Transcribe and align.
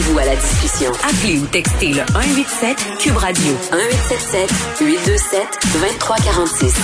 Joignez-vous 0.00 0.18
à 0.18 0.24
la 0.24 0.36
discussion. 0.36 0.90
Appelez 1.02 1.38
ou 1.38 1.46
textez 1.46 1.88
le 1.88 2.02
187 2.12 2.76
Cube 3.00 3.16
Radio 3.16 3.52
1877 3.72 4.50
827 4.80 5.40
2346. 5.74 6.74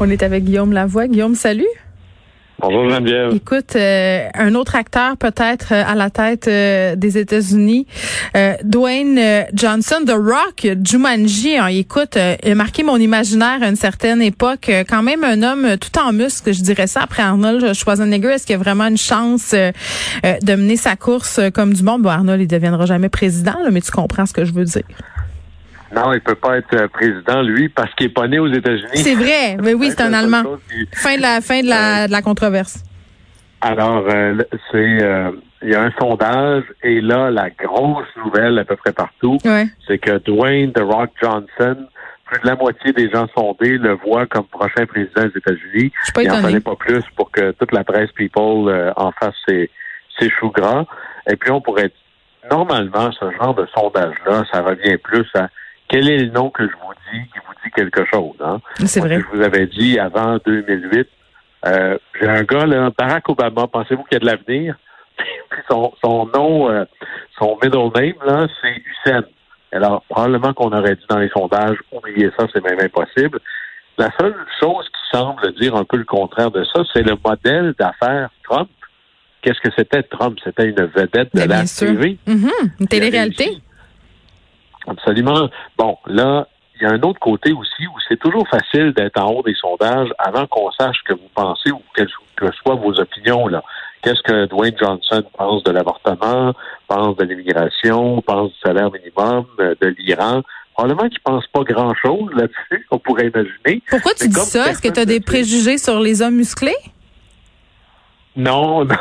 On 0.00 0.10
est 0.10 0.22
avec 0.22 0.44
Guillaume 0.44 0.72
Lavoie. 0.72 1.06
Guillaume, 1.06 1.34
salut. 1.34 1.66
Bonjour 2.62 2.88
Geneviève. 2.88 3.34
Écoute, 3.34 3.74
euh, 3.74 4.28
un 4.34 4.54
autre 4.54 4.76
acteur 4.76 5.16
peut-être 5.16 5.72
euh, 5.72 5.82
à 5.84 5.96
la 5.96 6.10
tête 6.10 6.46
euh, 6.46 6.94
des 6.94 7.18
États-Unis, 7.18 7.88
Dwayne 8.62 9.20
Johnson, 9.52 9.96
The 10.06 10.12
Rock, 10.12 10.68
Jumanji. 10.84 11.56
Hein, 11.56 11.66
écoute, 11.66 12.16
il 12.16 12.52
a 12.52 12.54
marqué 12.54 12.84
mon 12.84 12.98
imaginaire 12.98 13.62
à 13.62 13.66
une 13.66 13.76
certaine 13.76 14.22
époque. 14.22 14.70
quand 14.88 15.02
même 15.02 15.24
un 15.24 15.42
homme 15.42 15.76
tout 15.76 15.98
en 15.98 16.12
muscle, 16.12 16.54
je 16.54 16.62
dirais 16.62 16.86
ça. 16.86 17.00
Après 17.02 17.24
Arnold 17.24 17.74
Schwarzenegger, 17.74 18.28
est-ce 18.28 18.46
qu'il 18.46 18.54
a 18.54 18.58
vraiment 18.58 18.86
une 18.86 18.96
chance 18.96 19.52
de 19.52 20.54
mener 20.54 20.76
sa 20.76 20.94
course 20.94 21.40
comme 21.52 21.74
du 21.74 21.82
monde? 21.82 22.02
Bon, 22.02 22.10
Arnold, 22.10 22.40
il 22.40 22.46
deviendra 22.46 22.86
jamais 22.86 23.08
président, 23.08 23.56
mais 23.72 23.80
tu 23.80 23.90
comprends 23.90 24.24
ce 24.24 24.32
que 24.32 24.44
je 24.44 24.52
veux 24.52 24.64
dire. 24.64 24.84
Non, 25.94 26.12
il 26.14 26.20
peut 26.20 26.34
pas 26.34 26.56
être 26.56 26.74
euh, 26.74 26.88
président, 26.88 27.42
lui, 27.42 27.68
parce 27.68 27.92
qu'il 27.94 28.06
est 28.06 28.14
pas 28.14 28.26
né 28.26 28.38
aux 28.38 28.50
États-Unis. 28.50 28.96
C'est 28.96 29.14
vrai, 29.14 29.56
mais 29.62 29.74
oui, 29.74 29.90
c'est 29.90 30.02
un 30.02 30.12
Allemand. 30.12 30.42
Fin 30.94 31.16
de 31.16 31.22
la 31.22 31.40
fin 31.40 31.60
de 31.60 31.68
la, 31.68 32.06
de 32.06 32.12
la 32.12 32.22
controverse. 32.22 32.82
Alors, 33.60 34.04
euh, 34.08 34.42
c'est 34.70 35.02
euh, 35.02 35.30
il 35.62 35.70
y 35.70 35.74
a 35.74 35.82
un 35.82 35.92
sondage 36.00 36.64
et 36.82 37.00
là, 37.00 37.30
la 37.30 37.50
grosse 37.50 38.08
nouvelle 38.24 38.58
à 38.58 38.64
peu 38.64 38.74
près 38.76 38.92
partout, 38.92 39.38
c'est 39.86 39.98
que 39.98 40.18
Dwayne 40.18 40.72
The 40.72 40.80
Rock 40.80 41.10
Johnson, 41.20 41.76
plus 42.24 42.40
de 42.40 42.46
la 42.46 42.56
moitié 42.56 42.92
des 42.92 43.08
gens 43.10 43.28
sondés 43.36 43.78
le 43.78 43.92
voient 43.92 44.26
comme 44.26 44.46
prochain 44.46 44.86
président 44.86 45.26
des 45.26 45.38
États-Unis. 45.38 45.92
Il 46.18 46.28
n'en 46.28 46.40
fallait 46.40 46.60
pas 46.60 46.74
plus 46.74 47.04
pour 47.14 47.30
que 47.30 47.52
toute 47.52 47.70
la 47.70 47.84
presse 47.84 48.10
people 48.12 48.92
en 48.96 49.12
fasse 49.12 49.34
ses, 49.46 49.70
ses 50.18 50.30
choux 50.30 50.50
gras. 50.50 50.84
Et 51.30 51.36
puis 51.36 51.52
on 51.52 51.60
pourrait 51.60 51.92
normalement 52.50 53.12
ce 53.12 53.30
genre 53.38 53.54
de 53.54 53.66
sondage-là, 53.74 54.42
ça 54.52 54.62
revient 54.62 54.96
plus 54.96 55.26
à 55.34 55.48
quel 55.92 56.08
est 56.08 56.18
le 56.18 56.30
nom 56.30 56.48
que 56.48 56.62
je 56.62 56.72
vous 56.72 56.94
dis 57.12 57.20
qui 57.28 57.38
vous 57.46 57.52
dit 57.62 57.70
quelque 57.76 58.04
chose? 58.06 58.34
Hein? 58.40 58.60
C'est 58.86 59.00
vrai. 59.00 59.20
je 59.20 59.36
vous 59.36 59.42
avais 59.42 59.66
dit 59.66 59.98
avant 59.98 60.38
2008, 60.46 61.06
euh, 61.66 61.98
j'ai 62.18 62.28
un 62.28 62.42
gars, 62.44 62.64
là, 62.64 62.90
Barack 62.96 63.28
Obama, 63.28 63.66
pensez-vous 63.66 64.02
qu'il 64.04 64.14
y 64.14 64.16
a 64.16 64.20
de 64.20 64.26
l'avenir? 64.26 64.76
son, 65.70 65.92
son 66.02 66.26
nom, 66.34 66.70
euh, 66.70 66.84
son 67.38 67.58
middle 67.62 67.90
name, 67.94 68.14
là, 68.26 68.46
c'est 68.62 68.74
Hussein. 68.74 69.22
Alors, 69.70 70.02
probablement 70.08 70.54
qu'on 70.54 70.72
aurait 70.72 70.96
dit 70.96 71.04
dans 71.10 71.18
les 71.18 71.28
sondages, 71.28 71.76
oubliez 71.92 72.30
ça, 72.38 72.46
c'est 72.54 72.64
même 72.64 72.80
impossible. 72.80 73.38
La 73.98 74.08
seule 74.18 74.34
chose 74.60 74.86
qui 74.86 75.16
semble 75.18 75.52
dire 75.60 75.76
un 75.76 75.84
peu 75.84 75.98
le 75.98 76.04
contraire 76.04 76.50
de 76.50 76.64
ça, 76.74 76.82
c'est 76.94 77.02
le 77.02 77.16
modèle 77.22 77.74
d'affaires 77.78 78.30
Trump. 78.44 78.70
Qu'est-ce 79.42 79.60
que 79.60 79.74
c'était 79.76 80.02
Trump? 80.04 80.38
C'était 80.42 80.68
une 80.68 80.86
vedette 80.86 81.34
de 81.34 81.42
la 81.42 81.64
TV. 81.64 82.16
Mm-hmm. 82.26 82.80
Une 82.80 82.86
télé-réalité. 82.86 83.58
Absolument. 84.86 85.48
Bon, 85.78 85.96
là, 86.06 86.46
il 86.76 86.82
y 86.82 86.86
a 86.86 86.90
un 86.90 87.02
autre 87.02 87.20
côté 87.20 87.52
aussi 87.52 87.86
où 87.86 87.94
c'est 88.08 88.18
toujours 88.18 88.46
facile 88.48 88.92
d'être 88.92 89.20
en 89.20 89.30
haut 89.30 89.42
des 89.42 89.54
sondages 89.54 90.08
avant 90.18 90.46
qu'on 90.46 90.70
sache 90.72 90.96
ce 90.98 91.12
que 91.12 91.18
vous 91.18 91.28
pensez 91.34 91.70
ou 91.70 91.80
quelles 91.94 92.10
que 92.36 92.46
soient 92.56 92.74
vos 92.74 92.98
opinions. 92.98 93.46
là. 93.46 93.62
Qu'est-ce 94.02 94.22
que 94.22 94.46
Dwayne 94.46 94.74
Johnson 94.76 95.22
pense 95.38 95.62
de 95.62 95.70
l'avortement, 95.70 96.52
pense 96.88 97.16
de 97.16 97.24
l'immigration, 97.24 98.20
pense 98.22 98.50
du 98.50 98.58
salaire 98.64 98.90
minimum, 98.90 99.46
euh, 99.60 99.74
de 99.80 99.94
l'Iran? 99.98 100.42
Probablement 100.74 101.08
qu'il 101.08 101.20
pense 101.20 101.46
pas 101.48 101.62
grand-chose 101.62 102.30
là-dessus, 102.34 102.86
on 102.90 102.98
pourrait 102.98 103.28
imaginer. 103.28 103.82
Pourquoi 103.88 104.14
tu 104.14 104.26
dis 104.26 104.34
ça? 104.34 104.70
Est-ce 104.70 104.82
que 104.82 104.88
tu 104.88 104.98
as 104.98 105.04
des 105.04 105.20
préjugés 105.20 105.78
sur 105.78 106.00
les 106.00 106.22
hommes 106.22 106.36
musclés? 106.36 106.74
Non, 108.36 108.84
non. 108.84 108.96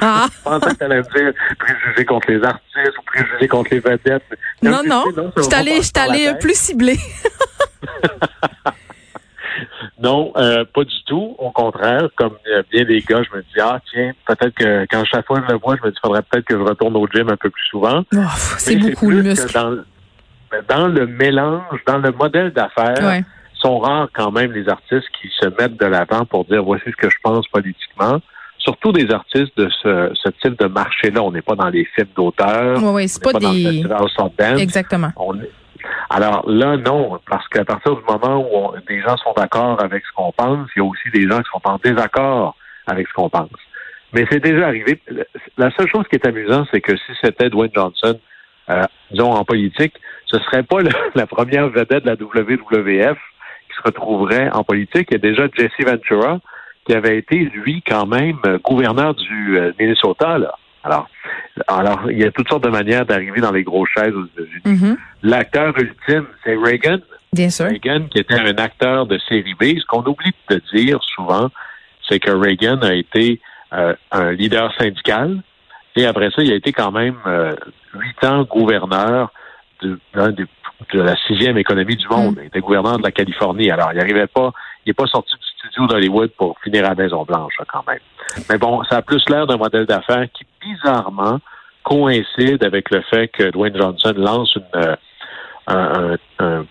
Ah. 0.00 0.26
je 0.38 0.42
pensais 0.42 0.70
que 0.70 0.76
tu 0.76 0.84
allais 0.84 0.98
me 0.98 1.02
dire 1.02 1.32
préjugés 1.58 2.04
contre 2.04 2.30
les 2.30 2.44
artistes 2.44 2.98
ou 2.98 3.02
préjugés 3.02 3.48
contre 3.48 3.70
les 3.72 3.80
vedettes. 3.80 4.22
Non, 4.62 4.82
non. 4.86 5.04
Je 5.36 5.42
suis 5.42 5.92
allé 5.96 6.32
plus 6.38 6.56
ciblé. 6.56 6.96
non, 9.98 10.32
euh, 10.36 10.64
pas 10.74 10.84
du 10.84 11.04
tout. 11.06 11.34
Au 11.38 11.50
contraire, 11.50 12.08
comme 12.16 12.36
bien 12.70 12.84
des 12.84 13.00
gars, 13.00 13.22
je 13.22 13.36
me 13.36 13.42
dis, 13.42 13.60
ah 13.60 13.80
tiens, 13.90 14.12
peut-être 14.26 14.54
que 14.54 14.86
quand 14.90 15.04
chaque 15.06 15.26
fois 15.26 15.42
je 15.46 15.52
le 15.52 15.58
vois, 15.58 15.76
je 15.76 15.82
me 15.86 15.90
dis, 15.90 15.96
faudrait 16.02 16.22
peut-être 16.22 16.44
que 16.44 16.56
je 16.56 16.62
retourne 16.62 16.96
au 16.96 17.08
gym 17.08 17.30
un 17.30 17.36
peu 17.36 17.48
plus 17.48 17.66
souvent. 17.70 18.02
Oh, 18.14 18.18
c'est 18.58 18.76
beaucoup 18.76 19.10
le 19.10 19.22
muscle. 19.22 19.52
Dans, 19.54 19.78
dans, 20.68 20.88
le 20.88 21.06
mélange, 21.06 21.80
dans 21.86 21.98
le 21.98 22.12
modèle 22.12 22.52
d'affaires, 22.52 23.22
sont 23.54 23.78
rares 23.78 24.08
quand 24.14 24.32
même 24.32 24.52
les 24.52 24.68
artistes 24.68 25.08
qui 25.20 25.30
se 25.38 25.46
mettent 25.46 25.78
de 25.78 25.86
l'avant 25.86 26.24
pour 26.24 26.44
dire, 26.44 26.62
voici 26.62 26.84
ce 26.86 26.96
que 26.96 27.10
je 27.10 27.16
pense 27.22 27.46
politiquement 27.48 28.20
surtout 28.60 28.92
des 28.92 29.10
artistes 29.10 29.56
de 29.56 29.68
ce, 29.82 30.10
ce 30.14 30.28
type 30.42 30.58
de 30.58 30.66
marché-là. 30.66 31.22
On 31.22 31.32
n'est 31.32 31.42
pas 31.42 31.56
dans 31.56 31.68
les 31.68 31.84
films 31.96 32.08
d'auteurs. 32.14 32.78
Oui, 32.82 32.90
oui, 32.92 33.08
c'est 33.08 33.22
pas, 33.22 33.32
des. 33.38 33.82
Exactement. 34.58 35.12
Alors 36.10 36.48
là, 36.48 36.76
non, 36.76 37.18
parce 37.28 37.46
qu'à 37.48 37.64
partir 37.64 37.96
du 37.96 38.02
moment 38.02 38.46
où 38.46 38.72
des 38.88 39.00
gens 39.00 39.16
sont 39.16 39.32
d'accord 39.36 39.82
avec 39.82 40.04
ce 40.04 40.12
qu'on 40.14 40.32
pense, 40.32 40.68
il 40.76 40.80
y 40.80 40.82
a 40.82 40.88
aussi 40.88 41.10
des 41.12 41.28
gens 41.28 41.38
qui 41.38 41.50
sont 41.52 41.60
en 41.64 41.78
désaccord 41.82 42.56
avec 42.86 43.08
ce 43.08 43.12
qu'on 43.14 43.30
pense. 43.30 43.48
Mais 44.12 44.26
c'est 44.30 44.40
déjà 44.40 44.66
arrivé. 44.66 45.00
La 45.56 45.70
seule 45.76 45.88
chose 45.88 46.04
qui 46.10 46.16
est 46.16 46.26
amusante, 46.26 46.68
c'est 46.72 46.80
que 46.80 46.96
si 46.96 47.12
c'était 47.22 47.48
Dwayne 47.48 47.70
Johnson, 47.74 48.18
euh, 48.70 48.82
disons 49.10 49.32
en 49.32 49.44
politique, 49.44 49.94
ce 50.26 50.38
serait 50.40 50.64
pas 50.64 50.78
la 51.14 51.26
première 51.26 51.68
vedette 51.68 52.04
de 52.04 52.10
la 52.10 52.14
WWF 52.14 53.18
qui 53.68 53.76
se 53.76 53.82
retrouverait 53.84 54.50
en 54.50 54.64
politique. 54.64 55.08
Il 55.10 55.14
y 55.14 55.16
a 55.16 55.18
déjà 55.18 55.46
Jesse 55.56 55.70
Ventura, 55.86 56.40
qui 56.86 56.94
avait 56.94 57.18
été, 57.18 57.36
lui, 57.36 57.82
quand 57.86 58.06
même, 58.06 58.38
euh, 58.46 58.58
gouverneur 58.58 59.14
du 59.14 59.58
euh, 59.58 59.72
Minnesota, 59.78 60.38
là. 60.38 60.54
Alors, 60.82 61.08
alors, 61.68 62.10
il 62.10 62.18
y 62.18 62.24
a 62.24 62.30
toutes 62.30 62.48
sortes 62.48 62.64
de 62.64 62.70
manières 62.70 63.04
d'arriver 63.04 63.40
dans 63.40 63.52
les 63.52 63.62
grosses 63.62 63.90
chaises 63.94 64.14
aux 64.14 64.24
États-Unis. 64.24 64.62
Mm-hmm. 64.64 64.96
L'acteur 65.24 65.74
ultime, 65.78 66.26
c'est 66.42 66.54
Reagan. 66.54 67.00
Bien 67.34 67.50
sûr. 67.50 67.66
Reagan, 67.66 68.06
qui 68.10 68.18
était 68.18 68.34
un 68.34 68.56
acteur 68.56 69.04
de 69.04 69.18
série 69.28 69.52
B. 69.52 69.78
Ce 69.78 69.84
qu'on 69.84 70.02
oublie 70.04 70.32
de 70.48 70.62
dire 70.72 70.98
souvent, 71.02 71.50
c'est 72.08 72.18
que 72.18 72.30
Reagan 72.30 72.80
a 72.80 72.94
été 72.94 73.42
euh, 73.74 73.94
un 74.10 74.32
leader 74.32 74.72
syndical. 74.78 75.42
Et 75.96 76.06
après 76.06 76.30
ça, 76.30 76.42
il 76.42 76.50
a 76.50 76.56
été 76.56 76.72
quand 76.72 76.92
même 76.92 77.16
huit 77.94 78.24
ans 78.24 78.44
gouverneur 78.44 79.30
de, 79.82 79.98
de, 80.14 80.46
la 80.94 81.16
sixième 81.26 81.58
économie 81.58 81.96
du 81.96 82.08
monde. 82.08 82.36
Mm. 82.36 82.40
Il 82.40 82.46
était 82.46 82.60
gouverneur 82.60 82.96
de 82.96 83.02
la 83.02 83.10
Californie. 83.10 83.70
Alors, 83.70 83.90
il 83.92 83.98
n'arrivait 83.98 84.26
pas, 84.26 84.52
il 84.84 84.90
n'est 84.90 84.94
pas 84.94 85.06
sorti 85.06 85.34
du 85.34 85.46
studio 85.58 85.86
d'Hollywood 85.86 86.30
pour 86.32 86.58
finir 86.60 86.84
à 86.84 86.90
la 86.90 86.94
Maison 86.94 87.24
Blanche, 87.24 87.54
quand 87.68 87.86
même. 87.86 88.00
Mais 88.48 88.58
bon, 88.58 88.82
ça 88.84 88.98
a 88.98 89.02
plus 89.02 89.22
l'air 89.28 89.46
d'un 89.46 89.56
modèle 89.56 89.86
d'affaires 89.86 90.26
qui, 90.32 90.44
bizarrement, 90.60 91.38
coïncide 91.82 92.64
avec 92.64 92.90
le 92.90 93.02
fait 93.02 93.28
que 93.28 93.50
Dwayne 93.50 93.76
Johnson 93.76 94.14
lance 94.16 94.56
une, 94.56 94.96
euh, 95.70 96.16
un, 96.38 96.64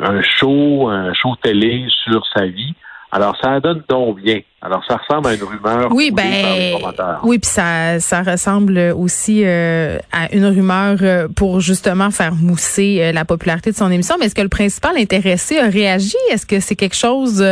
un, 0.00 0.22
show, 0.22 0.88
un 0.88 1.12
show 1.12 1.36
télé 1.42 1.86
sur 2.04 2.26
sa 2.34 2.46
vie 2.46 2.74
alors, 3.12 3.36
ça 3.42 3.58
donne 3.58 3.82
donc 3.88 4.20
bien. 4.20 4.40
Alors, 4.62 4.84
ça 4.86 4.96
ressemble 4.96 5.28
à 5.28 5.34
une 5.34 5.42
rumeur. 5.42 5.88
Oui, 5.90 6.12
ben, 6.12 6.76
oui, 7.24 7.38
puis 7.38 7.50
ça, 7.50 7.98
ça 7.98 8.22
ressemble 8.22 8.78
aussi 8.96 9.42
euh, 9.44 9.98
à 10.12 10.32
une 10.32 10.46
rumeur 10.46 10.98
euh, 11.02 11.28
pour 11.28 11.60
justement 11.60 12.10
faire 12.10 12.34
mousser 12.34 12.98
euh, 13.00 13.12
la 13.12 13.24
popularité 13.24 13.72
de 13.72 13.76
son 13.76 13.90
émission. 13.90 14.14
Mais 14.20 14.26
est-ce 14.26 14.34
que 14.34 14.42
le 14.42 14.48
principal 14.48 14.96
intéressé 14.96 15.58
a 15.58 15.68
réagi? 15.68 16.16
Est-ce 16.30 16.46
que 16.46 16.60
c'est 16.60 16.76
quelque 16.76 16.96
chose 16.96 17.44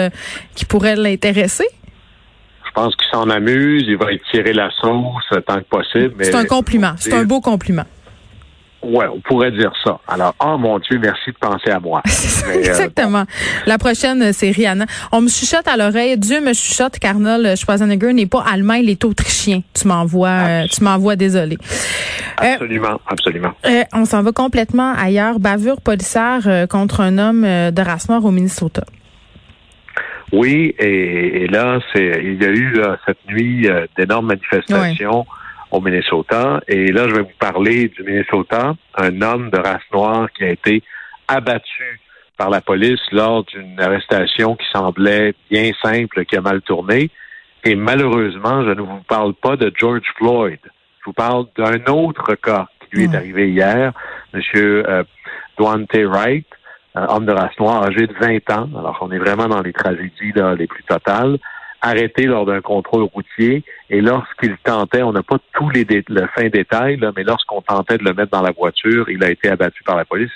qui 0.54 0.64
pourrait 0.64 0.96
l'intéresser? 0.96 1.66
Je 2.64 2.70
pense 2.72 2.94
qu'il 2.94 3.08
s'en 3.10 3.28
amuse. 3.28 3.84
Il 3.88 3.96
va 3.96 4.12
étirer 4.12 4.52
la 4.52 4.70
sauce 4.80 5.42
tant 5.44 5.56
que 5.56 5.68
possible. 5.68 6.14
C'est 6.20 6.36
un 6.36 6.44
compliment. 6.44 6.92
C'est 6.98 7.14
un 7.14 7.24
beau 7.24 7.40
compliment. 7.40 7.84
Ouais, 8.88 9.06
on 9.06 9.20
pourrait 9.20 9.50
dire 9.52 9.72
ça. 9.84 9.98
Alors, 10.08 10.34
oh 10.44 10.56
mon 10.58 10.78
Dieu, 10.78 10.98
merci 10.98 11.30
de 11.30 11.36
penser 11.40 11.70
à 11.70 11.80
moi. 11.80 12.02
Euh, 12.48 12.52
Exactement. 12.52 13.24
La 13.66 13.78
prochaine, 13.78 14.32
c'est 14.32 14.50
Rihanna. 14.50 14.86
On 15.12 15.20
me 15.20 15.28
chuchote 15.28 15.66
à 15.66 15.76
l'oreille. 15.76 16.16
Dieu 16.16 16.40
me 16.40 16.52
chuchote 16.52 16.98
qu'Arnold 16.98 17.56
Schwarzenegger 17.56 18.12
n'est 18.12 18.26
pas 18.26 18.44
allemand, 18.48 18.74
il 18.74 18.88
est 18.88 19.04
autrichien. 19.04 19.62
Tu 19.74 19.86
m'envoies, 19.86 20.28
euh, 20.28 20.66
tu 20.70 20.82
m'envoies 20.82 21.16
désolé. 21.16 21.58
Euh, 22.42 22.52
absolument, 22.52 23.00
absolument. 23.06 23.52
on 23.92 24.04
s'en 24.04 24.22
va 24.22 24.32
complètement 24.32 24.94
ailleurs. 24.94 25.40
Bavure 25.40 25.80
policière 25.80 26.66
contre 26.70 27.00
un 27.00 27.18
homme 27.18 27.42
de 27.42 27.82
race 27.82 28.08
noire 28.08 28.24
au 28.24 28.30
Minnesota. 28.30 28.84
Oui, 30.32 30.74
et, 30.78 31.46
là, 31.46 31.80
c'est 31.92 32.20
il 32.22 32.42
y 32.42 32.44
a 32.44 32.50
eu 32.50 32.80
cette 33.06 33.18
nuit 33.28 33.68
euh, 33.68 33.86
d'énormes 33.96 34.26
manifestations 34.26 35.26
au 35.70 35.80
Minnesota. 35.80 36.60
Et 36.68 36.92
là, 36.92 37.08
je 37.08 37.14
vais 37.14 37.22
vous 37.22 37.38
parler 37.38 37.88
du 37.88 38.02
Minnesota, 38.02 38.74
un 38.96 39.22
homme 39.22 39.50
de 39.50 39.58
race 39.58 39.82
noire 39.92 40.28
qui 40.36 40.44
a 40.44 40.50
été 40.50 40.82
abattu 41.26 42.00
par 42.36 42.50
la 42.50 42.60
police 42.60 43.00
lors 43.10 43.44
d'une 43.44 43.78
arrestation 43.80 44.54
qui 44.56 44.66
semblait 44.72 45.34
bien 45.50 45.72
simple, 45.82 46.24
qui 46.24 46.36
a 46.36 46.40
mal 46.40 46.62
tourné. 46.62 47.10
Et 47.64 47.74
malheureusement, 47.74 48.64
je 48.64 48.70
ne 48.70 48.80
vous 48.80 49.02
parle 49.08 49.34
pas 49.34 49.56
de 49.56 49.72
George 49.76 50.06
Floyd. 50.16 50.60
Je 50.64 51.04
vous 51.04 51.12
parle 51.12 51.46
d'un 51.56 51.84
autre 51.92 52.34
cas 52.36 52.68
qui 52.80 52.96
lui 52.96 53.04
est 53.04 53.14
arrivé 53.14 53.50
hier, 53.50 53.92
Monsieur 54.32 54.88
euh, 54.88 55.02
Wright, 55.58 56.46
un 56.94 57.06
homme 57.06 57.26
de 57.26 57.32
race 57.32 57.58
noire 57.58 57.82
âgé 57.84 58.06
de 58.06 58.14
20 58.14 58.50
ans. 58.50 58.68
Alors, 58.78 58.98
on 59.00 59.10
est 59.10 59.18
vraiment 59.18 59.48
dans 59.48 59.60
les 59.60 59.72
tragédies 59.72 60.32
là, 60.34 60.54
les 60.54 60.66
plus 60.66 60.84
totales. 60.84 61.38
Arrêté 61.80 62.24
lors 62.24 62.44
d'un 62.44 62.60
contrôle 62.60 63.04
routier. 63.04 63.62
Et 63.88 64.00
lorsqu'il 64.00 64.56
tentait, 64.58 65.02
on 65.02 65.12
n'a 65.12 65.22
pas 65.22 65.38
tous 65.54 65.70
les 65.70 65.84
le 65.84 66.26
fin 66.34 66.48
détail, 66.48 66.96
là, 66.96 67.12
mais 67.16 67.22
lorsqu'on 67.22 67.62
tentait 67.62 67.98
de 67.98 68.04
le 68.04 68.14
mettre 68.14 68.32
dans 68.32 68.42
la 68.42 68.50
voiture, 68.50 69.08
il 69.08 69.22
a 69.22 69.30
été 69.30 69.48
abattu 69.48 69.82
par 69.84 69.96
la 69.96 70.04
police. 70.04 70.32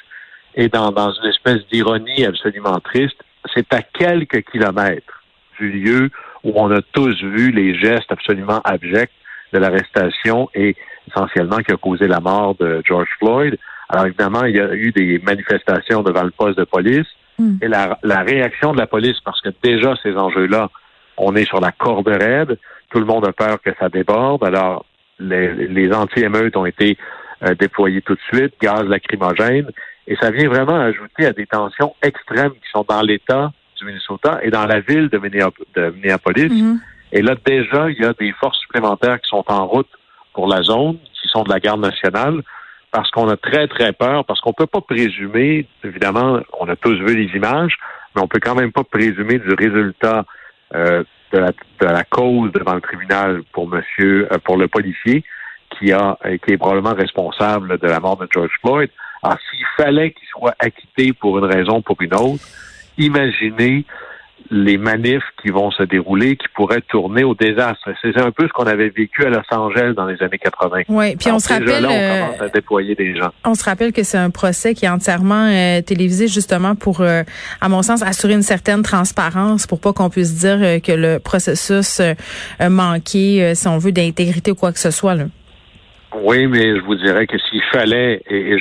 Et 0.55 0.69
dans, 0.69 0.93
dans 0.93 1.11
une 1.13 1.31
espèce 1.31 1.67
d'ironie 1.73 2.25
absolument 2.25 2.79
triste, 2.81 3.17
c'est 3.55 3.73
à 3.73 3.83
quelques 3.83 4.43
kilomètres 4.51 5.23
du 5.59 5.71
lieu 5.71 6.11
où 6.45 6.53
on 6.55 6.71
a 6.71 6.81
tous 6.93 7.21
vu 7.23 7.51
les 7.51 7.75
gestes 7.75 8.11
absolument 8.11 8.61
abjects 8.65 9.11
de 9.53 9.59
l'arrestation 9.59 10.49
et 10.55 10.77
essentiellement 11.09 11.59
qui 11.59 11.73
a 11.73 11.77
causé 11.77 12.09
la 12.09 12.21
mort 12.21 12.55
de 12.57 12.83
George 12.85 13.09
Floyd. 13.19 13.59
Alors 13.89 14.07
évidemment, 14.07 14.45
il 14.45 14.57
y 14.57 14.61
a 14.61 14.73
eu 14.75 14.93
des 14.93 15.19
manifestations 15.19 16.03
devant 16.03 16.23
le 16.23 16.31
poste 16.31 16.59
de 16.59 16.65
police 16.65 17.07
hmm. 17.39 17.57
et 17.61 17.69
la, 17.69 17.99
réaction 18.23 18.73
de 18.73 18.79
la 18.79 18.87
police, 18.87 19.21
parce 19.25 19.41
que 19.41 19.51
déjà 19.63 19.95
ces 20.03 20.17
enjeux-là, 20.17 20.71
on 21.17 21.35
est 21.37 21.45
sur 21.45 21.61
la 21.61 21.73
corde 21.73 22.09
raide, 22.09 22.59
tout 22.91 22.99
le 22.99 23.05
monde 23.05 23.27
a 23.27 23.33
peur 23.33 23.61
que 23.61 23.71
ça 23.79 23.89
déborde. 23.89 24.45
Alors 24.45 24.85
les, 25.19 25.93
anti-émeutes 25.93 26.57
ont 26.57 26.67
été 26.67 26.97
euh, 27.45 27.55
déployés 27.55 28.03
tout 28.03 28.15
de 28.15 28.21
suite, 28.33 28.55
gaz 28.61 28.85
lacrymogène, 28.85 29.71
et 30.07 30.17
ça 30.17 30.31
vient 30.31 30.49
vraiment 30.49 30.79
ajouter 30.79 31.27
à 31.27 31.33
des 31.33 31.47
tensions 31.47 31.95
extrêmes 32.03 32.53
qui 32.53 32.71
sont 32.73 32.85
dans 32.89 33.03
l'État 33.03 33.53
du 33.79 33.87
Minnesota 33.87 34.41
et 34.43 34.51
dans 34.51 34.67
la 34.67 34.81
ville 34.81 35.09
de, 35.09 35.19
Minneapolis. 35.19 36.51
Hmm. 36.51 36.79
Et 37.13 37.23
là, 37.23 37.35
déjà, 37.45 37.91
il 37.91 37.99
y 37.99 38.05
a 38.05 38.13
des 38.15 38.33
forces 38.33 38.59
supplémentaires 38.61 39.21
qui 39.21 39.29
sont 39.29 39.45
en 39.49 39.67
route 39.67 39.91
pour 40.33 40.49
la 40.49 40.63
zone, 40.63 40.99
qui 41.21 41.29
sont 41.29 41.43
de 41.43 41.51
la 41.51 41.61
garde 41.61 41.81
nationale 41.81 42.43
parce 42.93 43.11
qu'on 43.11 43.29
a 43.31 43.37
très, 43.37 43.67
très 43.69 43.93
peur, 43.93 44.25
parce 44.27 44.41
qu'on 44.41 44.53
peut 44.53 44.67
pas 44.67 44.83
présumer, 44.83 45.67
évidemment, 45.83 46.41
on 46.61 46.69
a 46.69 46.77
tous 46.77 46.95
vu 46.95 47.17
les 47.17 47.35
images, 47.35 47.77
mais 48.15 48.23
on 48.23 48.29
peut 48.29 48.39
quand 48.41 48.55
même 48.55 48.71
pas 48.71 48.85
présumer 48.85 49.39
du 49.39 49.55
résultat 49.55 50.27
euh, 50.75 51.05
de, 51.33 51.39
la, 51.39 51.51
de, 51.51 51.87
la, 51.87 52.05
cause 52.05 52.53
devant 52.53 52.75
le 52.75 52.81
tribunal 52.81 53.43
pour 53.53 53.69
monsieur, 53.69 54.29
euh, 54.33 54.39
pour 54.39 54.57
le 54.57 54.69
policier 54.69 55.25
qui 55.71 55.93
a, 55.93 56.19
euh, 56.27 56.37
qui 56.39 56.53
est 56.53 56.59
probablement 56.59 56.95
responsable 56.95 57.79
de 57.79 57.87
la 57.87 58.01
mort 58.01 58.17
de 58.17 58.29
George 58.31 58.53
Floyd. 58.61 58.91
Alors, 59.23 59.39
s'il 59.51 59.67
fallait 59.77 60.13
qu'il 60.13 60.29
soit 60.29 60.55
acquitté 60.59 61.13
pour 61.13 61.39
une 61.39 61.45
raison 61.45 61.79
ou 61.79 61.83
pour 61.83 62.01
une 62.01 62.15
autre, 62.15 62.45
imaginez 62.99 63.85
les 64.51 64.79
manifs 64.79 65.25
qui 65.41 65.51
vont 65.51 65.71
se 65.71 65.83
dérouler, 65.83 66.37
qui 66.37 66.47
pourraient 66.55 66.83
tourner 66.83 67.25
au 67.25 67.35
désastre. 67.35 67.91
C'est 68.01 68.17
un 68.19 68.31
peu 68.31 68.47
ce 68.47 68.53
qu'on 68.53 68.67
avait 68.67 68.89
vécu 68.89 69.25
à 69.25 69.31
Los 69.31 69.43
Angeles 69.51 69.95
dans 69.95 70.07
les 70.07 70.23
années 70.23 70.39
80. 70.39 70.83
Oui, 70.89 71.17
puis 71.17 71.31
on 71.31 71.39
se 71.39 71.49
rappelle. 71.49 71.83
Là, 71.83 71.89
on 71.91 72.27
commence 72.27 72.41
à 72.43 72.49
déployer 72.49 72.95
des 72.95 73.17
gens. 73.17 73.31
On 73.45 73.55
se 73.55 73.65
rappelle 73.65 73.93
que 73.93 74.03
c'est 74.03 74.19
un 74.19 74.31
procès 74.31 74.75
qui 74.75 74.85
est 74.85 74.89
entièrement 74.89 75.49
euh, 75.49 75.81
télévisé 75.83 76.29
justement 76.29 76.75
pour, 76.75 77.01
euh, 77.01 77.23
à 77.61 77.69
mon 77.69 77.83
sens, 77.83 78.03
assurer 78.03 78.35
une 78.35 78.43
certaine 78.43 78.83
transparence 78.83 79.67
pour 79.67 79.81
pas 79.81 79.93
qu'on 79.93 80.11
puisse 80.11 80.39
dire 80.39 80.59
euh, 80.61 80.79
que 80.81 80.93
le 80.93 81.19
processus 81.19 82.01
a 82.59 82.69
manqué, 82.71 83.55
si 83.55 83.69
on 83.69 83.79
veut, 83.79 83.93
d'intégrité 83.93 84.51
ou 84.51 84.55
quoi 84.55 84.73
que 84.73 84.79
ce 84.79 84.91
soit. 84.91 85.15
Là. 85.15 85.25
Oui, 86.23 86.47
mais 86.47 86.77
je 86.77 86.83
vous 86.83 86.95
dirais 86.95 87.27
que 87.27 87.39
s'il 87.39 87.63
fallait, 87.73 88.23
et, 88.29 88.53
et 88.53 88.59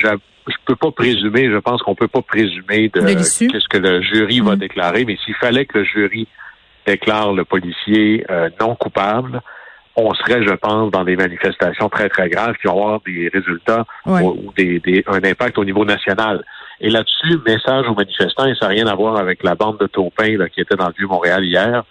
je 0.48 0.56
peux 0.66 0.76
pas 0.76 0.90
présumer, 0.90 1.50
je 1.50 1.58
pense 1.58 1.82
qu'on 1.82 1.94
peut 1.94 2.08
pas 2.08 2.22
présumer 2.22 2.88
de, 2.88 3.00
qu'est-ce 3.00 3.68
que 3.68 3.78
le 3.78 4.02
jury 4.02 4.40
va 4.40 4.56
mm. 4.56 4.58
déclarer, 4.58 5.04
mais 5.04 5.16
s'il 5.24 5.34
fallait 5.34 5.66
que 5.66 5.78
le 5.78 5.84
jury 5.84 6.26
déclare 6.86 7.32
le 7.32 7.44
policier 7.44 8.24
euh, 8.30 8.50
non 8.60 8.74
coupable, 8.74 9.40
on 9.94 10.14
serait, 10.14 10.42
je 10.42 10.54
pense, 10.54 10.90
dans 10.90 11.04
des 11.04 11.16
manifestations 11.16 11.88
très, 11.88 12.08
très 12.08 12.28
graves 12.28 12.56
qui 12.56 12.66
vont 12.66 12.74
avoir 12.74 13.00
des 13.06 13.28
résultats 13.32 13.84
ou, 14.06 14.52
des, 14.56 15.04
un 15.06 15.22
impact 15.22 15.58
au 15.58 15.64
niveau 15.64 15.84
national. 15.84 16.44
Et 16.80 16.88
là-dessus, 16.88 17.38
message 17.46 17.86
aux 17.88 17.94
manifestants, 17.94 18.46
et 18.46 18.54
ça 18.54 18.66
n'a 18.66 18.72
rien 18.72 18.86
à 18.86 18.94
voir 18.94 19.16
avec 19.16 19.42
la 19.42 19.54
bande 19.54 19.78
de 19.78 19.86
taupins 19.86 20.36
là, 20.38 20.48
qui 20.48 20.60
était 20.60 20.76
dans 20.76 20.88
le 20.88 20.94
Vieux-Montréal 20.96 21.44
hier, 21.44 21.84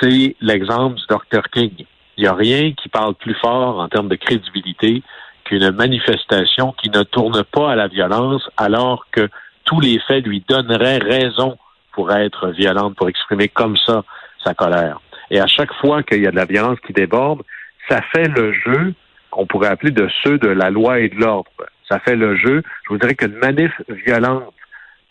c'est 0.00 0.36
l'exemple 0.40 0.96
du 0.96 1.04
Dr. 1.08 1.42
King. 1.52 1.84
Il 2.16 2.22
n'y 2.22 2.28
a 2.28 2.34
rien 2.34 2.72
qui 2.72 2.88
parle 2.88 3.14
plus 3.14 3.34
fort 3.34 3.80
en 3.80 3.88
termes 3.88 4.08
de 4.08 4.16
crédibilité 4.16 5.02
qu'une 5.46 5.70
manifestation 5.70 6.72
qui 6.72 6.90
ne 6.90 7.02
tourne 7.02 7.44
pas 7.44 7.72
à 7.72 7.76
la 7.76 7.88
violence 7.88 8.48
alors 8.56 9.06
que 9.10 9.28
tous 9.64 9.80
les 9.80 9.98
faits 10.00 10.26
lui 10.26 10.44
donneraient 10.48 10.98
raison 10.98 11.56
pour 11.92 12.12
être 12.12 12.50
violente, 12.50 12.96
pour 12.96 13.08
exprimer 13.08 13.48
comme 13.48 13.76
ça 13.76 14.04
sa 14.44 14.54
colère. 14.54 15.00
Et 15.30 15.40
à 15.40 15.46
chaque 15.46 15.72
fois 15.74 16.02
qu'il 16.02 16.22
y 16.22 16.26
a 16.26 16.30
de 16.30 16.36
la 16.36 16.44
violence 16.44 16.78
qui 16.86 16.92
déborde, 16.92 17.42
ça 17.88 18.00
fait 18.12 18.28
le 18.28 18.52
jeu 18.52 18.94
qu'on 19.30 19.46
pourrait 19.46 19.68
appeler 19.68 19.92
de 19.92 20.08
ceux 20.22 20.38
de 20.38 20.48
la 20.48 20.70
loi 20.70 21.00
et 21.00 21.08
de 21.08 21.16
l'ordre. 21.16 21.50
Ça 21.88 21.98
fait 22.00 22.16
le 22.16 22.36
jeu. 22.36 22.62
Je 22.84 22.88
voudrais 22.90 23.14
qu'une 23.14 23.36
manif 23.36 23.72
violente 23.88 24.52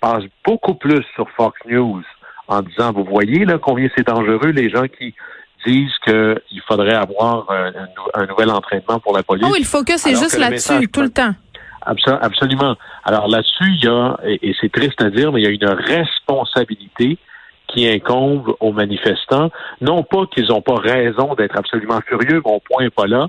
passe 0.01 0.23
beaucoup 0.45 0.75
plus 0.75 1.03
sur 1.15 1.29
Fox 1.31 1.59
News 1.65 2.03
en 2.47 2.61
disant, 2.61 2.91
vous 2.93 3.05
voyez 3.05 3.45
là 3.45 3.57
combien 3.57 3.89
c'est 3.95 4.07
dangereux, 4.07 4.51
les 4.51 4.69
gens 4.69 4.87
qui 4.87 5.15
disent 5.65 5.97
qu'il 6.03 6.61
faudrait 6.67 6.95
avoir 6.95 7.49
euh, 7.49 7.71
un, 8.13 8.25
nouvel 8.25 8.49
entraînement 8.51 8.99
pour 8.99 9.15
la 9.15 9.23
police. 9.23 9.45
Oh, 9.49 9.55
il 9.57 9.65
faut 9.65 9.83
que 9.83 9.97
c'est 9.97 10.15
juste 10.15 10.37
là-dessus, 10.37 10.87
tout 10.89 11.01
le 11.01 11.09
temps. 11.09 11.33
Absolument. 11.85 12.75
Alors 13.03 13.27
là-dessus, 13.27 13.71
il 13.81 13.83
y 13.83 13.87
a, 13.87 14.17
et 14.25 14.55
c'est 14.59 14.71
triste 14.71 15.01
à 15.01 15.09
dire, 15.09 15.31
mais 15.31 15.41
il 15.41 15.45
y 15.45 15.47
a 15.47 15.51
une 15.51 15.65
responsabilité 15.65 17.17
qui 17.67 17.87
incombe 17.87 18.55
aux 18.59 18.71
manifestants. 18.71 19.51
Non 19.81 20.03
pas 20.03 20.25
qu'ils 20.27 20.47
n'ont 20.47 20.61
pas 20.61 20.75
raison 20.75 21.35
d'être 21.35 21.57
absolument 21.57 21.99
furieux, 22.01 22.41
mon 22.43 22.59
point 22.59 22.83
n'est 22.83 22.89
pas 22.89 23.07
là. 23.07 23.27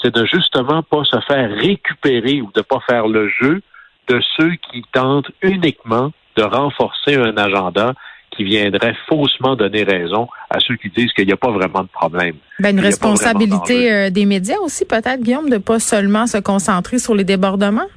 C'est 0.00 0.14
de 0.14 0.24
justement 0.24 0.82
pas 0.82 1.04
se 1.04 1.18
faire 1.26 1.50
récupérer 1.50 2.40
ou 2.40 2.50
de 2.54 2.62
pas 2.62 2.80
faire 2.88 3.08
le 3.08 3.28
jeu 3.28 3.62
de 4.08 4.20
ceux 4.36 4.52
qui 4.70 4.82
tentent 4.92 5.30
uniquement 5.42 6.12
de 6.36 6.42
renforcer 6.42 7.16
un 7.16 7.36
agenda 7.36 7.94
qui 8.38 8.44
viendrait 8.44 8.94
faussement 9.08 9.56
donner 9.56 9.82
raison 9.82 10.28
à 10.48 10.60
ceux 10.60 10.76
qui 10.76 10.90
disent 10.90 11.12
qu'il 11.12 11.26
n'y 11.26 11.32
a 11.32 11.36
pas 11.36 11.50
vraiment 11.50 11.82
de 11.82 11.88
problème. 11.88 12.36
Ben, 12.60 12.70
une 12.70 12.80
responsabilité 12.80 13.92
euh, 13.92 14.10
des 14.10 14.26
médias 14.26 14.58
aussi, 14.62 14.84
peut-être, 14.84 15.20
Guillaume, 15.20 15.50
de 15.50 15.58
pas 15.58 15.80
seulement 15.80 16.28
se 16.28 16.38
concentrer 16.38 17.00
sur 17.00 17.16
les 17.16 17.24
débordements? 17.24 17.88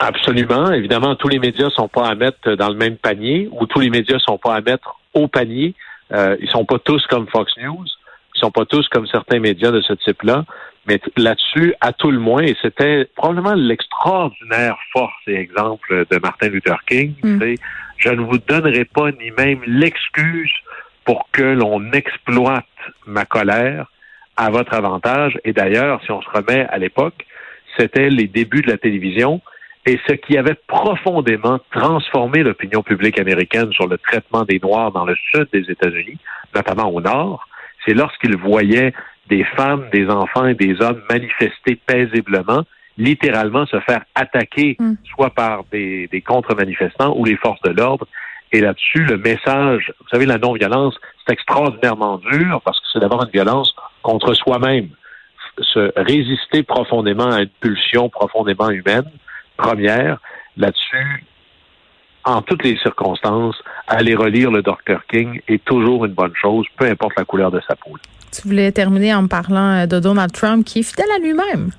Absolument. 0.00 0.72
Évidemment, 0.72 1.14
tous 1.16 1.28
les 1.28 1.38
médias 1.38 1.68
sont 1.68 1.86
pas 1.86 2.08
à 2.08 2.14
mettre 2.14 2.54
dans 2.54 2.70
le 2.70 2.76
même 2.76 2.96
panier 2.96 3.50
ou 3.52 3.66
tous 3.66 3.80
les 3.80 3.90
médias 3.90 4.18
sont 4.20 4.38
pas 4.38 4.54
à 4.54 4.62
mettre 4.62 4.96
au 5.12 5.28
panier. 5.28 5.74
Euh, 6.12 6.34
ils 6.40 6.50
sont 6.50 6.64
pas 6.64 6.78
tous 6.78 7.06
comme 7.08 7.26
Fox 7.28 7.52
News. 7.62 7.86
Sont 8.42 8.50
pas 8.50 8.64
tous 8.64 8.88
comme 8.88 9.06
certains 9.06 9.38
médias 9.38 9.70
de 9.70 9.80
ce 9.80 9.92
type-là. 9.92 10.44
Mais 10.88 11.00
là-dessus, 11.16 11.74
à 11.80 11.92
tout 11.92 12.10
le 12.10 12.18
moins, 12.18 12.42
et 12.42 12.56
c'était 12.60 13.08
probablement 13.14 13.54
l'extraordinaire 13.54 14.76
force 14.92 15.14
et 15.28 15.36
exemple 15.36 16.06
de 16.10 16.18
Martin 16.18 16.48
Luther 16.48 16.84
King, 16.88 17.14
mm. 17.22 17.38
c'est 17.40 17.54
je 17.98 18.08
ne 18.08 18.20
vous 18.22 18.38
donnerai 18.38 18.84
pas 18.84 19.12
ni 19.12 19.30
même 19.30 19.60
l'excuse 19.64 20.50
pour 21.04 21.28
que 21.30 21.42
l'on 21.42 21.92
exploite 21.92 22.64
ma 23.06 23.24
colère 23.24 23.86
à 24.36 24.50
votre 24.50 24.74
avantage. 24.74 25.38
Et 25.44 25.52
d'ailleurs, 25.52 26.00
si 26.04 26.10
on 26.10 26.20
se 26.20 26.28
remet 26.30 26.66
à 26.68 26.78
l'époque, 26.78 27.26
c'était 27.78 28.10
les 28.10 28.26
débuts 28.26 28.62
de 28.62 28.70
la 28.70 28.76
télévision 28.76 29.40
et 29.86 30.00
ce 30.08 30.14
qui 30.14 30.36
avait 30.36 30.56
profondément 30.66 31.60
transformé 31.70 32.42
l'opinion 32.42 32.82
publique 32.82 33.20
américaine 33.20 33.72
sur 33.72 33.86
le 33.86 33.98
traitement 33.98 34.42
des 34.42 34.58
Noirs 34.60 34.90
dans 34.90 35.04
le 35.04 35.14
sud 35.30 35.46
des 35.52 35.70
États-Unis, 35.70 36.18
notamment 36.54 36.88
au 36.88 37.00
nord, 37.00 37.46
c'est 37.84 37.94
lorsqu'ils 37.94 38.36
voyaient 38.36 38.92
des 39.28 39.44
femmes, 39.56 39.88
des 39.92 40.08
enfants 40.08 40.46
et 40.46 40.54
des 40.54 40.80
hommes 40.80 41.00
manifester 41.08 41.76
paisiblement, 41.86 42.62
littéralement 42.98 43.66
se 43.66 43.80
faire 43.80 44.02
attaquer 44.14 44.76
hmm. 44.78 44.94
soit 45.14 45.30
par 45.30 45.64
des, 45.72 46.08
des 46.08 46.20
contre-manifestants 46.20 47.14
ou 47.16 47.24
les 47.24 47.36
forces 47.36 47.62
de 47.62 47.70
l'ordre. 47.70 48.06
Et 48.52 48.60
là-dessus, 48.60 49.04
le 49.04 49.16
message, 49.16 49.92
vous 50.00 50.08
savez, 50.10 50.26
la 50.26 50.38
non-violence, 50.38 50.94
c'est 51.26 51.32
extraordinairement 51.32 52.18
dur 52.18 52.60
parce 52.64 52.78
que 52.80 52.86
c'est 52.92 53.00
d'abord 53.00 53.24
une 53.24 53.30
violence 53.30 53.74
contre 54.02 54.34
soi-même. 54.34 54.88
Se 55.60 55.92
résister 55.96 56.62
profondément 56.62 57.30
à 57.30 57.42
une 57.42 57.48
pulsion 57.60 58.08
profondément 58.10 58.70
humaine, 58.70 59.10
première. 59.56 60.18
Là-dessus, 60.56 61.24
en 62.24 62.42
toutes 62.42 62.62
les 62.64 62.76
circonstances, 62.78 63.56
aller 63.88 64.14
relire 64.14 64.50
le 64.50 64.62
Dr. 64.62 65.04
King 65.10 65.40
est 65.48 65.64
toujours 65.64 66.04
une 66.04 66.12
bonne 66.12 66.34
chose, 66.34 66.66
peu 66.76 66.86
importe 66.86 67.14
la 67.16 67.24
couleur 67.24 67.50
de 67.50 67.60
sa 67.66 67.74
peau. 67.76 67.96
Tu 68.32 68.48
voulais 68.48 68.72
terminer 68.72 69.14
en 69.14 69.22
me 69.22 69.28
parlant 69.28 69.82
euh, 69.82 69.86
de 69.86 69.98
Donald 69.98 70.32
Trump, 70.32 70.64
qui 70.64 70.80
est 70.80 70.82
fidèle 70.82 71.10
à 71.14 71.18
lui-même. 71.18 71.70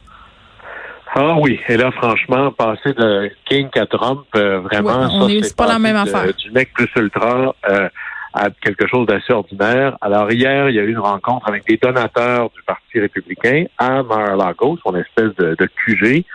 Ah 1.15 1.35
oui, 1.39 1.59
et 1.67 1.77
là, 1.77 1.91
franchement, 1.91 2.51
passer 2.51 2.93
de 2.93 3.31
King 3.45 3.69
à 3.75 3.85
Trump, 3.85 4.25
euh, 4.35 4.59
vraiment, 4.59 5.27
ça, 5.27 5.33
c'est 5.43 5.55
pas 5.55 5.67
la 5.67 5.79
même 5.79 5.95
affaire. 5.95 6.33
Du 6.35 6.51
mec 6.51 6.73
plus 6.73 6.89
ultra. 6.95 7.55
Euh, 7.69 7.87
à 8.33 8.49
quelque 8.49 8.87
chose 8.87 9.05
d'assez 9.05 9.31
ordinaire. 9.31 9.95
Alors 10.01 10.31
hier, 10.31 10.69
il 10.69 10.75
y 10.75 10.79
a 10.79 10.83
eu 10.83 10.89
une 10.89 10.99
rencontre 10.99 11.47
avec 11.47 11.67
des 11.67 11.77
donateurs 11.77 12.49
du 12.49 12.63
Parti 12.63 12.99
républicain 12.99 13.65
à 13.77 14.01
Mar-a-Lago, 14.01 14.79
son 14.83 14.95
espèce 14.95 15.35
de, 15.35 15.55
de 15.55 15.69
QG. 15.85 16.25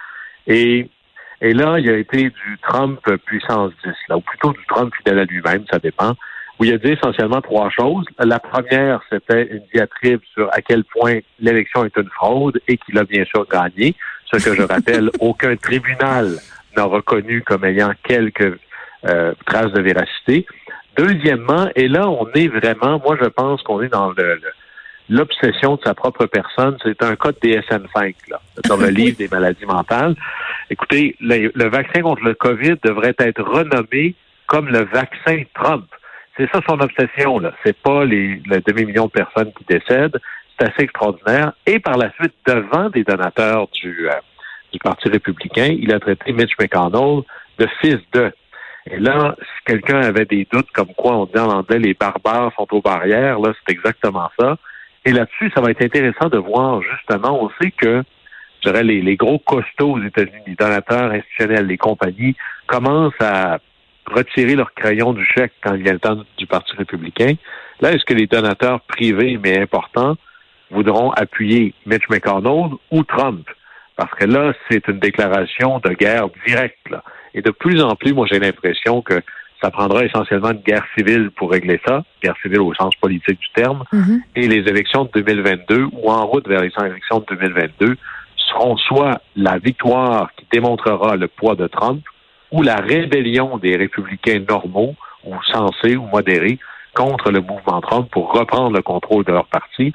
Et, 0.46 0.88
et 1.40 1.52
là, 1.52 1.78
il 1.78 1.86
y 1.86 1.90
a 1.90 1.96
été 1.96 2.24
du 2.30 2.58
Trump 2.62 3.00
puissance 3.24 3.72
10, 3.84 3.92
là, 4.08 4.16
ou 4.16 4.20
plutôt 4.20 4.52
du 4.52 4.64
Trump 4.68 4.92
fidèle 4.96 5.20
à 5.20 5.24
lui-même, 5.24 5.64
ça 5.70 5.78
dépend, 5.78 6.14
où 6.58 6.64
il 6.64 6.74
a 6.74 6.78
dit 6.78 6.92
essentiellement 6.92 7.40
trois 7.40 7.70
choses. 7.70 8.04
La 8.18 8.40
première, 8.40 9.00
c'était 9.10 9.46
une 9.46 9.62
diatribe 9.72 10.20
sur 10.34 10.48
à 10.52 10.60
quel 10.60 10.84
point 10.84 11.20
l'élection 11.38 11.84
est 11.84 11.96
une 11.96 12.10
fraude 12.10 12.60
et 12.66 12.76
qu'il 12.78 12.98
a 12.98 13.04
bien 13.04 13.24
sûr 13.24 13.46
gagné, 13.48 13.94
ce 14.32 14.44
que 14.44 14.54
je 14.54 14.62
rappelle, 14.62 15.10
aucun 15.20 15.56
tribunal 15.56 16.38
n'a 16.76 16.84
reconnu 16.84 17.42
comme 17.42 17.64
ayant 17.64 17.92
quelques 18.02 18.58
euh, 19.06 19.32
traces 19.46 19.72
de 19.72 19.80
véracité. 19.80 20.46
Deuxièmement, 20.96 21.68
et 21.76 21.86
là, 21.86 22.08
on 22.08 22.28
est 22.32 22.48
vraiment, 22.48 22.98
moi, 22.98 23.16
je 23.20 23.28
pense 23.28 23.62
qu'on 23.62 23.80
est 23.82 23.88
dans 23.88 24.10
le, 24.10 24.40
l'obsession 25.08 25.76
de 25.76 25.80
sa 25.84 25.94
propre 25.94 26.26
personne. 26.26 26.76
C'est 26.82 27.02
un 27.02 27.14
code 27.14 27.36
DSM-5, 27.42 28.14
là, 28.28 28.40
dans 28.68 28.76
le 28.76 28.88
livre 28.88 29.16
des 29.16 29.28
maladies 29.28 29.66
mentales. 29.66 30.16
Écoutez, 30.70 31.16
le, 31.20 31.68
vaccin 31.68 32.02
contre 32.02 32.22
le 32.22 32.34
COVID 32.34 32.76
devrait 32.82 33.14
être 33.18 33.42
renommé 33.42 34.14
comme 34.46 34.68
le 34.68 34.84
vaccin 34.84 35.42
Trump. 35.54 35.86
C'est 36.36 36.48
ça 36.52 36.60
son 36.68 36.80
obsession, 36.80 37.38
là. 37.38 37.52
C'est 37.64 37.76
pas 37.76 38.04
les, 38.04 38.40
le 38.46 38.60
demi-million 38.60 39.06
de 39.06 39.10
personnes 39.10 39.52
qui 39.52 39.64
décèdent. 39.64 40.18
C'est 40.58 40.66
assez 40.66 40.82
extraordinaire. 40.82 41.52
Et 41.66 41.78
par 41.78 41.96
la 41.96 42.12
suite, 42.12 42.34
devant 42.46 42.90
des 42.90 43.04
donateurs 43.04 43.68
du, 43.68 44.08
euh, 44.08 44.14
du 44.72 44.78
Parti 44.78 45.08
républicain, 45.08 45.74
il 45.78 45.92
a 45.92 46.00
traité 46.00 46.32
Mitch 46.32 46.52
McConnell 46.58 47.22
de 47.58 47.66
fils 47.80 47.98
de. 48.12 48.32
Et 48.90 48.98
là, 48.98 49.34
si 49.38 49.64
quelqu'un 49.66 50.00
avait 50.00 50.24
des 50.24 50.46
doutes 50.50 50.70
comme 50.72 50.94
quoi 50.94 51.16
on 51.16 51.26
dit 51.26 51.38
en 51.38 51.50
anglais 51.50 51.78
les 51.78 51.94
barbares 51.94 52.52
sont 52.56 52.66
aux 52.72 52.80
barrières, 52.80 53.38
là, 53.38 53.52
c'est 53.54 53.72
exactement 53.72 54.30
ça. 54.38 54.56
Et 55.04 55.12
là-dessus, 55.12 55.50
ça 55.54 55.60
va 55.60 55.70
être 55.70 55.84
intéressant 55.84 56.28
de 56.28 56.38
voir 56.38 56.80
justement, 56.82 57.50
sait 57.60 57.70
que 57.70 58.02
je 58.62 58.70
dirais, 58.70 58.84
les, 58.84 59.00
les 59.00 59.16
gros 59.16 59.38
costauds 59.38 59.92
aux 59.92 60.02
États-Unis, 60.02 60.42
les 60.46 60.54
donateurs 60.54 61.10
institutionnels, 61.12 61.66
les 61.66 61.78
compagnies, 61.78 62.34
commencent 62.66 63.20
à 63.20 63.58
retirer 64.06 64.54
leur 64.56 64.72
crayon 64.74 65.12
du 65.12 65.24
chèque 65.24 65.52
quand 65.62 65.74
il 65.74 65.86
y 65.86 65.88
a 65.88 65.92
le 65.92 65.98
temps 65.98 66.18
du 66.38 66.46
Parti 66.46 66.72
républicain. 66.76 67.34
Là, 67.80 67.92
est-ce 67.92 68.04
que 68.04 68.14
les 68.14 68.26
donateurs 68.26 68.80
privés, 68.82 69.38
mais 69.42 69.58
importants, 69.60 70.16
voudront 70.70 71.10
appuyer 71.12 71.74
Mitch 71.86 72.08
McConnell 72.10 72.72
ou 72.90 73.02
Trump? 73.04 73.46
Parce 73.96 74.12
que 74.14 74.24
là, 74.26 74.52
c'est 74.70 74.86
une 74.88 74.98
déclaration 74.98 75.78
de 75.80 75.90
guerre 75.90 76.28
directe. 76.46 76.88
Là. 76.90 77.02
Et 77.34 77.42
de 77.42 77.50
plus 77.50 77.82
en 77.82 77.94
plus, 77.96 78.12
moi, 78.14 78.26
j'ai 78.30 78.38
l'impression 78.38 79.02
que 79.02 79.20
ça 79.60 79.70
prendra 79.72 80.04
essentiellement 80.04 80.50
une 80.52 80.60
guerre 80.60 80.86
civile 80.96 81.30
pour 81.36 81.50
régler 81.50 81.80
ça, 81.84 82.04
guerre 82.22 82.36
civile 82.42 82.60
au 82.60 82.72
sens 82.74 82.94
politique 82.96 83.40
du 83.40 83.48
terme, 83.54 83.82
Mhm. 83.92 84.22
et 84.36 84.46
les 84.46 84.68
élections 84.70 85.04
de 85.04 85.10
2022 85.20 85.86
ou 85.92 86.10
en 86.10 86.24
route 86.26 86.46
vers 86.46 86.60
les 86.62 86.70
élections 86.80 87.18
de 87.20 87.24
2022 87.34 87.96
seront 88.48 88.76
soit 88.76 89.20
la 89.36 89.58
victoire 89.58 90.30
qui 90.36 90.46
démontrera 90.52 91.16
le 91.16 91.28
poids 91.28 91.54
de 91.54 91.66
Trump 91.66 92.02
ou 92.50 92.62
la 92.62 92.76
rébellion 92.76 93.58
des 93.58 93.76
républicains 93.76 94.42
normaux 94.48 94.94
ou 95.24 95.34
sensés 95.52 95.96
ou 95.96 96.06
modérés 96.06 96.58
contre 96.94 97.30
le 97.30 97.40
mouvement 97.40 97.80
Trump 97.80 98.08
pour 98.10 98.32
reprendre 98.32 98.74
le 98.76 98.82
contrôle 98.82 99.24
de 99.24 99.32
leur 99.32 99.46
parti. 99.46 99.92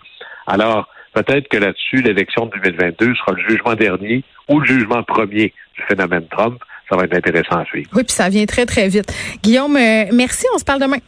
Alors, 0.48 0.88
peut-être 1.14 1.48
que 1.48 1.58
là-dessus, 1.58 2.02
l'élection 2.02 2.46
de 2.46 2.52
2022 2.64 3.16
sera 3.16 3.34
le 3.34 3.50
jugement 3.50 3.74
dernier 3.76 4.24
ou 4.50 4.60
le 4.60 4.66
jugement 4.66 5.04
premier 5.04 5.54
du 5.76 5.84
phénomène 5.88 6.28
Trump. 6.30 6.62
Ça 6.90 6.98
va 6.98 7.06
être 7.06 7.16
intéressant 7.16 7.58
à 7.58 7.66
suivre. 7.66 7.90
Oui, 7.94 8.04
puis 8.04 8.14
ça 8.14 8.30
vient 8.30 8.46
très, 8.46 8.66
très 8.66 8.88
vite. 8.88 9.12
Guillaume, 9.42 9.76
euh, 9.76 10.06
merci. 10.14 10.46
On 10.54 10.58
se 10.58 10.66
parle 10.66 10.82
demain. 10.82 11.00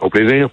Au 0.00 0.10
plaisir. 0.10 0.48